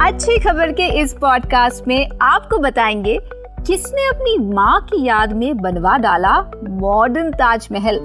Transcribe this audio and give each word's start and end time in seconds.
अच्छी 0.00 0.38
खबर 0.38 0.72
के 0.72 0.86
इस 1.00 1.12
पॉडकास्ट 1.12 1.88
में 1.88 2.08
आपको 2.22 2.58
बताएँगे, 2.58 3.18
किसने 3.66 4.06
अपनी 4.08 4.38
माँ 4.54 4.80
की 4.80 5.04
याद 5.06 5.32
में 5.32 5.56
बनवा 5.56 5.98
डाला 5.98 6.50
मॉडर्न 6.68 7.30
ताजमहल? 7.30 7.98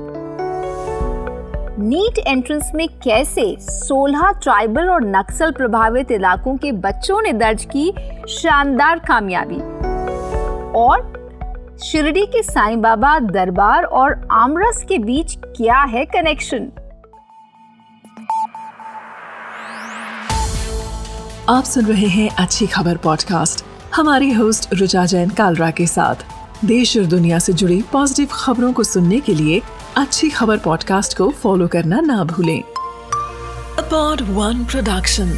नीट 1.80 2.18
एंट्रेंस 2.28 2.72
में 2.76 2.88
कैसे 3.04 3.58
16 3.60 4.32
ट्राइबल 4.44 4.90
और 4.90 5.06
नक्सल 5.06 5.52
प्रभावित 5.52 6.12
इलाकों 6.12 6.58
के 6.58 6.72
बच्चों 6.72 7.22
ने 7.22 7.34
दर्ज 7.34 7.66
की 7.66 7.94
शानदार 8.30 9.00
कामयाबी? 9.00 9.60
और 10.72 11.14
शिरडी 11.84 12.26
के 12.26 12.44
साईं 12.44 12.82
बाबा 12.82 13.20
दरबार 13.20 13.84
और 13.84 14.28
आमरस 14.32 14.84
के 14.84 14.98
बीच 14.98 15.38
क्या 15.46 15.82
है 15.82 16.06
कनेक्शन 16.06 16.72
आप 21.50 21.64
सुन 21.64 21.86
रहे 21.86 22.08
हैं 22.08 22.30
अच्छी 22.30 22.68
खबर 22.68 22.98
पॉडकास्ट 22.98 23.66
हमारी 23.96 24.32
होस्ट 24.34 24.74
रुचा 24.74 25.06
जैन 25.06 25.30
कालरा 25.30 25.70
के 25.72 25.86
साथ। 25.88 26.16
देश 26.66 26.98
और 26.98 27.06
दुनिया 27.06 27.40
से 27.40 27.54
जुड़ी 27.54 27.82
पॉजिटिव 27.92 28.28
खबरों 28.32 28.74
को 28.74 28.84
सुनने 28.84 29.20
के 29.20 29.34
लिए 29.34 29.62
अच्छी 29.98 30.30
खबर 30.30 30.58
पॉडकास्ट 30.58 31.18
को 31.18 31.30
फॉलो 31.32 31.68
करना 31.68 32.00
ना 32.00 32.24
भूलें। 32.24 32.62
अपॉड 32.64 34.22
वन 34.22 34.66
प्रोडक्शन 34.66 35.30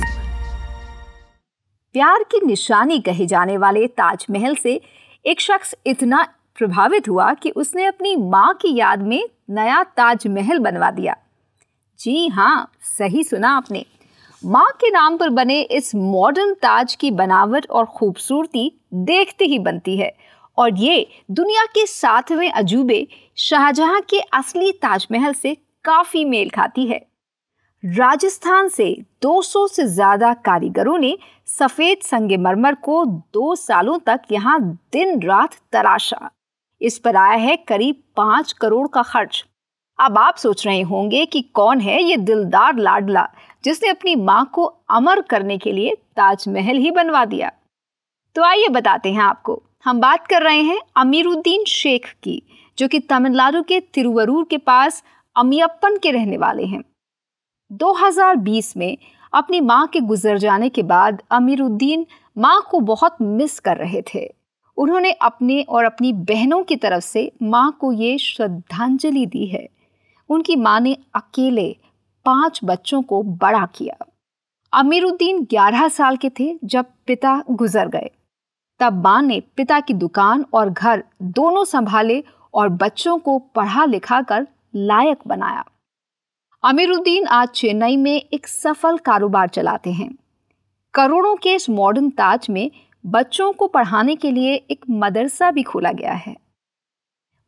प्यार 1.93 2.23
की 2.23 2.45
निशानी 2.45 2.99
कहे 2.99 3.25
जाने 3.25 3.57
वाले 3.57 3.87
ताजमहल 3.87 4.55
से 4.55 4.81
एक 5.25 5.41
शख्स 5.41 5.75
इतना 5.85 6.27
प्रभावित 6.55 7.09
हुआ 7.09 7.33
कि 7.33 7.49
उसने 7.49 7.85
अपनी 7.85 8.15
माँ 8.15 8.53
की 8.53 8.75
याद 8.77 9.01
में 9.01 9.23
नया 9.49 9.83
ताजमहल 9.83 10.59
बनवा 10.59 10.91
दिया। 10.91 11.17
जी 11.99 12.27
हाँ 12.27 12.71
सही 12.97 13.23
सुना 13.23 13.57
आपने। 13.57 13.85
माँ 14.45 14.69
के 14.71 14.89
नाम 14.91 15.17
पर 15.17 15.29
बने 15.29 15.61
इस 15.61 15.93
मॉडर्न 15.95 16.53
ताज 16.53 16.95
की 16.95 17.11
बनावट 17.11 17.65
और 17.69 17.85
खूबसूरती 17.85 18.71
देखते 18.93 19.45
ही 19.45 19.59
बनती 19.59 19.97
है। 19.97 20.11
और 20.57 20.73
ये 20.73 21.07
दुनिया 21.31 21.65
के 21.65 21.85
सातवें 21.85 22.51
अजूबे 22.51 23.07
शाहजहां 23.37 24.01
के 24.01 24.19
असली 24.19 24.71
ताजमहल 24.71 25.33
से 25.33 25.55
काफ़ी 25.85 26.23
मेल 26.25 26.49
खाती 26.49 26.85
है। 26.87 27.05
राजस्थान 27.83 28.67
से 28.67 29.03
200 29.21 29.67
से 29.67 29.85
ज़्यादा 29.85 30.33
कारीगरों 30.33 30.97
ने 30.97 31.17
सफ़ेद 31.47 31.97
संगमरमर 31.97 32.75
को 32.75 33.05
दो 33.05 33.55
सालों 33.55 33.99
तक 33.99 34.21
यहाँ 34.31 34.59
दिन 34.93 35.21
रात 35.21 35.55
तराशा। 35.71 36.29
इस 36.81 36.97
पर 36.99 37.15
आया 37.15 37.37
है 37.37 37.55
करीब 37.57 38.03
पाँच 38.17 38.51
करोड़ 38.51 38.87
का 38.87 39.01
खर्च। 39.03 39.45
अब 39.99 40.17
आप 40.17 40.35
सोच 40.35 40.65
रहे 40.67 40.81
होंगे 40.81 41.25
कि 41.25 41.41
कौन 41.41 41.79
है 41.79 42.03
ये 42.03 42.17
दिलदार 42.17 42.77
लाडला? 42.77 43.27
जिसने 43.67 43.89
अपनी 43.89 44.15
माँ 44.15 44.51
को 44.53 44.63
अमर 44.89 45.21
करने 45.21 45.57
के 45.57 45.71
लिए 45.71 45.95
ताजमहल 45.95 46.77
ही 46.77 46.91
बनवा 46.91 47.25
दिया। 47.25 47.51
तो 48.35 48.43
आइए 48.43 48.67
बताते 48.67 49.11
हैं 49.11 49.21
आपको, 49.21 49.63
हम 49.85 49.99
बात 49.99 50.27
कर 50.27 50.41
रहे 50.41 50.61
हैं 50.61 50.79
अमीरुद्दीन 50.95 51.65
शेख 51.65 52.15
की, 52.23 52.43
जो 52.77 52.87
कि 52.87 52.99
तमिलनाडु 52.99 53.63
के 53.63 53.79
तिरुवरूर 53.79 54.47
के 54.49 54.57
पास 54.57 55.03
अमियप्पन 55.35 55.97
के 55.97 56.11
रहने 56.11 56.37
वाले 56.37 56.65
हैं। 56.65 56.83
2020 57.71 58.77
में 58.77 58.97
अपनी 59.33 59.61
माँ 59.61 59.87
के 59.87 59.99
गुजर 59.99 60.37
जाने 60.37 60.69
के 60.69 60.83
बाद 60.83 61.23
अमीरुद्दीन 61.31 62.05
माँ 62.37 62.67
को 62.71 62.79
बहुत 62.79 63.17
मिस 63.21 63.59
कर 63.59 63.77
रहे 63.77 64.01
थे। 64.01 64.33
उन्होंने 64.77 65.11
अपने 65.11 65.61
और 65.61 65.83
अपनी 65.83 66.13
बहनों 66.13 66.63
की 66.63 66.75
तरफ़ 66.75 67.03
से 67.03 67.31
माँ 67.41 67.77
को 67.81 67.91
ये 67.91 68.17
श्रद्धांजलि 68.17 69.25
दी 69.25 69.45
है। 69.45 69.67
उनकी 70.29 70.55
माँ 70.55 70.79
ने 70.79 70.97
अकेले 71.15 71.77
पाँच 72.27 72.59
बच्चों 72.63 73.01
को 73.01 73.23
बड़ा 73.23 73.65
किया। 73.65 74.05
अमीरुद्दीन 74.73 75.43
ग्यारह 75.43 75.87
साल 75.87 76.17
के 76.17 76.29
थे 76.29 76.59
जब 76.63 76.85
पिता 77.05 77.43
गुजर 77.51 77.87
गए। 77.87 78.09
तब 78.79 79.03
माँ 79.03 79.21
ने 79.21 79.39
पिता 79.55 79.79
की 79.79 79.93
दुकान 79.93 80.45
और 80.53 80.69
घर 80.69 81.03
दोनों 81.21 81.63
संभाले 81.65 82.23
और 82.53 82.69
बच्चों 82.69 83.17
को 83.17 83.39
पढ़ा 83.39 83.85
लिखा 83.85 84.21
कर 84.21 84.47
लायक 84.75 85.19
बनाया। 85.27 85.63
अमीरुद्दीन 86.63 87.27
आज 87.27 87.47
चेन्नई 87.47 87.97
में 87.97 88.21
एक 88.33 88.47
सफल 88.47 88.97
कारोबार 88.97 89.47
चलाते 89.47 89.91
हैं। 89.91 90.09
करोड़ों 90.93 91.35
के 91.35 91.53
इस 91.53 91.69
मॉडर्न 91.69 92.09
ताज 92.09 92.47
में 92.49 92.71
बच्चों 93.05 93.51
को 93.53 93.67
पढ़ाने 93.67 94.15
के 94.15 94.31
लिए 94.31 94.55
एक 94.55 94.85
मदरसा 94.89 95.51
भी 95.51 95.63
खोला 95.63 95.91
गया 95.91 96.13
है। 96.13 96.35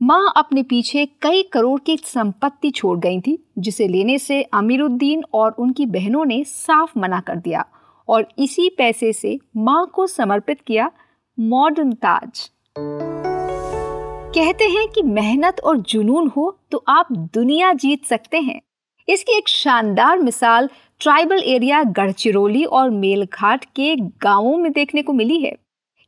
माँ 0.01 0.31
अपने 0.37 0.61
पीछे 0.63 1.05
कई 1.21 1.41
करोड़ 1.43 1.79
की 1.79 1.95
संपत्ति 1.97 2.69
छोड़ 2.71 2.97
गई 2.99 3.19
थी, 3.21 3.37
जिसे 3.57 3.87
लेने 3.87 4.17
से 4.17 4.41
अमीरुद्दीन 4.43 5.23
और 5.33 5.55
उनकी 5.59 5.85
बहनों 5.85 6.23
ने 6.25 6.43
साफ़ 6.43 6.91
मना 6.99 7.19
कर 7.19 7.35
दिया 7.35 7.65
और 8.07 8.27
इसी 8.39 8.69
पैसे 8.69 9.11
से 9.13 9.37
माँ 9.57 9.85
को 9.93 10.05
समर्पित 10.07 10.61
किया 10.61 10.89
मॉडर्न 11.37 11.91
ताज। 11.95 12.49
कहते 14.35 14.65
हैं 14.65 14.87
कि 14.87 15.01
मेहनत 15.03 15.59
और 15.59 15.77
जुनून 15.79 16.27
हो 16.27 16.51
तो 16.71 16.83
आप 16.87 17.11
दुनिया 17.11 17.71
जीत 17.73 18.05
सकते 18.05 18.39
हैं। 18.39 18.59
इसकी 19.07 19.37
एक 19.37 19.47
शानदार 19.47 20.19
मिसाल 20.19 20.69
ट्राइबल 21.01 21.41
एरिया 21.45 21.83
गढ़चिरौली 21.83 22.63
और 22.63 22.89
मेलघाट 22.89 23.65
के 23.65 23.95
गाँवों 23.95 24.57
में 24.57 24.71
देखने 24.71 25.01
को 25.01 25.13
मिली 25.13 25.39
है। 25.41 25.53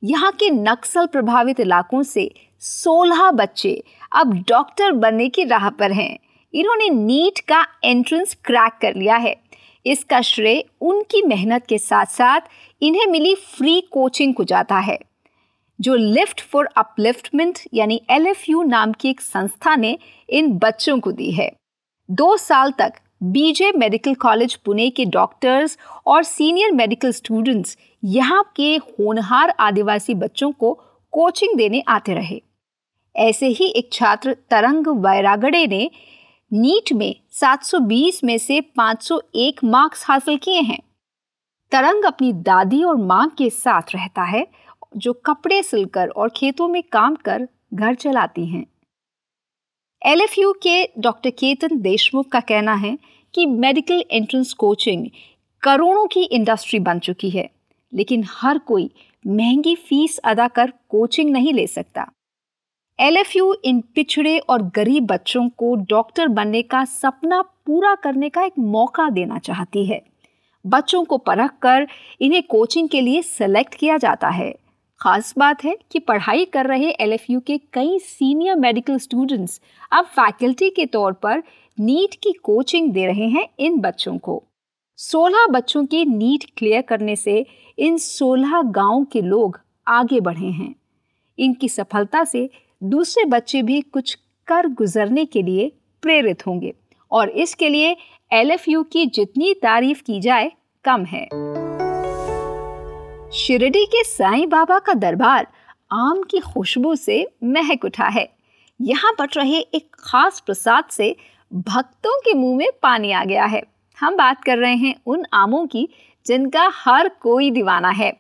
यहाँ 0.04 0.32
के 0.34 0.50
नक्सल 0.52 1.08
प्रभावित 1.08 1.60
इलाकों 1.60 2.02
से 2.04 2.30
16 2.62 3.30
बच्चे 3.32 3.84
अब 4.12 4.34
डॉक्टर 4.48 4.92
बनने 4.92 5.28
की 5.30 5.44
राह 5.44 5.70
पर 5.70 5.92
हैं। 5.92 6.18
इन्होंने 6.54 6.90
नीट 6.90 7.40
का 7.40 7.66
एंट्रेंस 7.84 8.38
क्रैक 8.46 8.74
कर 8.82 8.96
लिया 8.96 9.16
है। 9.16 9.36
इसका 9.86 10.20
श्रेय 10.22 10.64
उनकी 10.82 11.22
मेहनत 11.22 11.66
के 11.66 11.78
साथ 11.78 12.06
साथ 12.06 12.42
इन्हें 12.82 13.06
मिली 13.06 13.34
फ्री 13.36 13.80
कोचिंग 13.82 14.34
को 14.34 14.44
जाता 14.44 14.80
है। 14.80 14.98
जो 15.80 15.96
लिफ्ट 15.96 16.42
फॉर 16.42 16.66
अपलिफ्टमेंट 16.78 17.60
यानी 17.74 18.02
एलएफयू 18.10 18.62
नाम 18.64 18.92
की 18.92 19.10
एक 19.10 19.22
संस्था 19.22 19.76
ने 19.76 19.98
इन 20.30 20.52
बच्चों 20.58 21.00
को 21.00 21.12
दी 21.12 21.32
है। 21.32 21.52
दो 22.10 22.38
साल 22.38 22.72
तक 22.72 22.94
बीजे 23.24 23.72
मेडिकल 23.72 24.14
कॉलेज 24.16 24.56
पुणे 24.56 24.90
के 24.90 25.06
डॉक्टर्स 25.06 25.78
और 26.08 26.24
सीनियर 26.24 26.72
मेडिकल 26.72 27.12
स्टूडेंट्स 27.12 27.78
यहाँ 28.04 28.44
के 28.56 28.76
होनहार 28.76 29.56
आदिवासी 29.60 30.14
बच्चों 30.14 30.52
को 30.52 30.74
कोचिंग 31.14 31.58
देने 31.58 31.84
आते 31.88 32.14
रहे। 32.14 32.42
ऐसे 33.16 33.48
ही 33.48 33.66
एक 33.66 33.90
छात्र 33.94 34.34
तरंग 34.50 34.88
वैरागड़े 34.88 35.66
ने 35.68 35.90
नीट 36.52 36.94
में 36.94 37.16
720 37.32 38.24
में 38.24 38.38
से 38.38 38.62
501 38.62 39.64
मार्क्स 39.64 40.06
हासिल 40.08 40.38
किए 40.38 40.62
हैं। 40.62 40.80
तरंग 41.72 42.06
अपनी 42.06 42.34
दादी 42.34 42.84
और 42.84 42.96
माँ 42.96 43.28
के 43.38 43.50
साथ 43.50 43.96
रहता 43.96 44.24
है, 44.24 44.48
जो 44.98 45.14
कपड़े 45.14 45.64
सिलकर 45.64 46.08
और 46.08 46.30
खेतों 46.30 46.68
में 46.68 46.84
काम 46.84 47.16
कर 47.16 47.48
घर 47.74 47.96
चलाती 47.96 48.46
हैं। 48.46 48.66
एल 50.06 50.26
के 50.38 50.84
डॉक्टर 51.00 51.30
केतन 51.30 51.80
देशमुख 51.82 52.28
का 52.28 52.40
कहना 52.40 52.74
है 52.74 52.98
कि 53.34 53.46
मेडिकल 53.46 54.04
एंट्रेंस 54.12 54.54
कोचिंग 54.54 55.08
करोड़ों 55.64 56.08
की 56.08 56.24
इंडस्ट्री 56.24 56.80
बन 56.80 57.00
चुकी 57.00 57.30
है, 57.30 57.50
लेकिन 57.94 58.24
हर 58.28 58.58
कोई 58.58 58.90
महँगी 59.28 59.76
फ़ीस 59.76 60.18
अदा 60.18 60.48
कर 60.48 60.74
कोचिंग 60.90 61.30
नहीं 61.30 61.54
ले 61.54 61.68
सकता। 61.68 62.12
एलएफयू 63.02 63.54
इन 63.66 63.84
पिछड़े 63.96 64.38
और 64.40 64.62
गरीब 64.76 65.06
बच्चों 65.06 65.50
को 65.50 65.76
डॉक्टर 65.76 66.28
बनने 66.28 66.62
का 66.62 66.86
सपना 66.86 67.42
पूरा 67.42 67.96
करने 67.96 68.30
का 68.30 68.44
एक 68.44 68.54
मौका 68.60 69.10
देना 69.10 69.38
चाहती 69.38 69.86
है। 69.86 70.02
बच्चों 70.66 71.04
को 71.04 71.18
परख 71.18 71.52
कर 71.62 71.88
इन्हें 72.22 72.44
कोचिंग 72.44 72.90
के 72.90 73.02
लिए 73.02 73.22
सेलेक्ट 73.22 73.76
किया 73.76 73.98
जाता 73.98 74.30
है। 74.30 74.52
खास 75.00 75.34
बात 75.38 75.64
है 75.64 75.78
कि 75.92 76.00
पढ़ाई 76.00 76.46
कर 76.46 76.66
रहे 76.66 76.90
एलएफयू 76.90 77.40
के 77.40 77.58
कई 77.74 78.00
सीनियर 78.00 78.56
मेडिकल 78.56 78.98
स्टूडेंट्स 78.98 79.62
अब 79.92 80.06
फैकल्टी 80.06 80.70
के 80.70 80.86
तौर 80.86 81.14
पर 81.14 81.44
नीट 81.80 82.16
की 82.16 82.34
कोचिंग 82.34 82.92
दे 82.92 83.06
रहे 83.06 83.28
हैं 83.28 83.48
इन 83.60 83.80
बच्चों 83.80 84.18
को। 84.18 84.44
16 84.98 85.48
बच्चों 85.48 85.86
की 85.86 86.06
नीट 86.06 86.46
क्लियर 86.58 86.82
करने 86.82 87.16
से 87.16 87.46
इन 87.78 87.98
16 87.98 88.62
गाँव 88.64 89.04
के 89.04 89.22
लोग 89.22 89.60
आगे 89.88 90.20
बढ़े 90.20 90.48
हैं। 90.48 90.76
इनकी 91.38 91.70
सफलता 91.70 92.24
से 92.24 92.50
दूसरे 92.84 93.26
बच्चे 93.26 93.62
भी 93.62 93.82
कुछ 93.82 94.14
कर 94.48 94.68
गुजरने 94.68 95.26
के 95.26 95.42
लिए 95.42 95.72
प्रेरित 96.02 96.48
होंगे 96.48 96.74
और 97.12 97.30
इसके 97.30 97.70
लिए 97.70 97.96
एलएफयू 98.34 98.84
की 98.84 99.06
जितनी 99.06 99.54
तारीफ़ 99.54 100.02
की 100.04 100.20
जाए, 100.20 100.52
कम 100.86 101.06
है। 101.06 101.26
शिरडी 103.32 103.86
के 103.86 104.04
साईं 104.04 104.50
बाबा 104.50 104.80
का 104.80 104.94
दरबार 104.94 105.48
आम 105.92 106.24
की 106.24 106.40
खुशबू 106.40 106.96
से 106.96 107.26
महक 107.44 107.86
उठा 107.86 108.08
है। 108.08 108.28
यहाँ 108.82 109.14
बट 109.20 109.38
रहे 109.38 109.60
एक 109.60 109.96
खास 110.00 110.40
प्रसाद 110.40 110.84
से 110.92 111.16
भक्तों 111.54 112.20
के 112.20 112.34
मुँह 112.34 112.58
में 112.58 112.68
पानी 112.84 113.12
आ 113.12 113.24
गया 113.24 113.46
है। 113.46 113.64
हम 114.00 114.16
बात 114.16 114.44
कर 114.44 114.58
रहे 114.58 114.76
हैं 114.76 114.96
उन 115.06 115.26
आमों 115.34 115.66
की 115.68 115.88
जिनका 116.26 116.70
हर 116.74 117.10
कोई 117.10 117.52
दीवाना 117.52 117.90
है। 117.90 118.14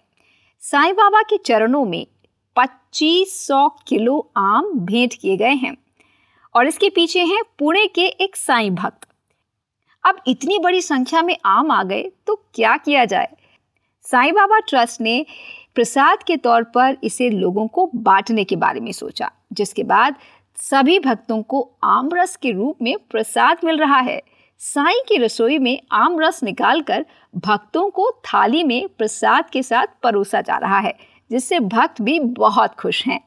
साईं 0.60 0.94
बाबा 0.94 1.22
के 1.22 1.38
चरणों 1.38 1.86
में 1.86 2.06
2500 2.56 3.68
किलो 3.88 4.32
आम 4.38 4.72
भेंट 4.76 5.14
किए 5.14 5.38
गए 5.38 5.54
हैं। 5.54 5.76
और 6.56 6.68
इसके 6.68 6.90
पीछे 6.90 7.24
हैं 7.24 7.42
पुणे 7.60 7.86
के 7.88 8.06
एक 8.06 8.36
साईं 8.36 8.76
भक्त। 8.76 9.08
अब 10.04 10.18
इतनी 10.28 10.60
बड़ी 10.60 10.82
संख्या 10.82 11.22
में 11.22 11.36
आम 11.46 11.72
आ 11.72 11.84
गए 11.84 12.12
तो 12.28 12.36
क्या 12.54 12.78
किया 12.78 13.06
जाए? 13.06 13.28
साईं 14.02 14.34
बाबा 14.34 14.60
ट्रस्ट 14.60 15.02
ने 15.02 15.26
प्रसाद 15.76 16.24
के 16.24 16.38
तौर 16.38 16.64
पर 16.64 16.98
इसे 17.04 17.30
लोगों 17.30 17.68
को 17.68 17.90
बांटने 17.96 18.44
के 18.44 18.56
बारे 18.56 18.80
में 18.80 18.92
सोचा, 18.92 19.32
जिसके 19.54 19.84
बाद 19.84 20.16
सभी 20.56 21.00
भक्तों 21.00 21.42
को 21.42 21.72
आम 21.84 22.10
रस 22.14 22.36
के 22.36 22.52
रूप 22.52 22.78
में 22.82 22.98
प्रसाद 23.10 23.58
मिल 23.64 23.78
रहा 23.78 24.00
है। 24.00 24.22
साईं 24.60 25.02
की 25.08 25.18
रसोई 25.18 25.58
में 25.60 25.80
आम 25.92 26.20
रस 26.20 26.44
निकालकर 26.44 27.06
भक्तों 27.36 27.90
को 27.90 28.12
थाली 28.26 28.64
में 28.64 28.88
प्रसाद 28.88 29.50
के 29.50 29.64
साथ 29.64 29.88
परोसा 30.04 30.42
जा 30.42 30.58
रहा 30.58 30.80
है। 30.80 31.11
जिससे 31.32 31.60
भक्त 31.60 32.02
भी 32.02 32.20
बहुत 32.20 32.76
खुश 32.76 33.06
हैं। 33.08 33.20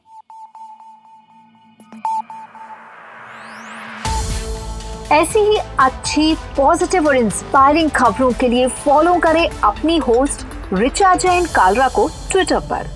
ऐसी 5.11 5.39
ही 5.39 5.57
अच्छी 5.79 6.33
पॉजिटिव 6.57 7.07
और 7.07 7.17
इंस्पायरिंग 7.17 7.89
खबरों 7.91 8.31
के 8.31 8.47
लिए 8.47 8.67
फॉलो 8.67 9.19
करें 9.19 9.47
अपनी 9.49 9.97
होस्ट 9.97 10.45
रिचा 10.73 11.15
जैन 11.15 11.45
कालरा 11.45 11.87
को 11.87 12.07
ट्विटर 12.31 12.59
पर। 12.59 12.94